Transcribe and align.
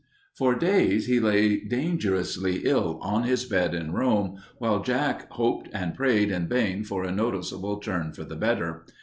For 0.33 0.55
days 0.55 1.05
he 1.05 1.19
lay 1.19 1.59
dangerously 1.63 2.61
ill 2.65 2.97
on 3.03 3.21
his 3.21 3.45
bed 3.45 3.75
in 3.75 3.91
Rome, 3.91 4.37
while 4.57 4.81
Jack 4.81 5.29
hoped 5.33 5.69
and 5.73 5.93
prayed 5.93 6.31
in 6.31 6.47
vain 6.47 6.83
for 6.83 7.03
a 7.03 7.11
noticeable 7.11 7.77
turn 7.77 8.11
for 8.11 8.23
the 8.23 8.35
better. 8.35 8.83